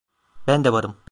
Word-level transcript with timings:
Ben 0.47 0.63
de 0.63 0.73
varım. 0.73 0.95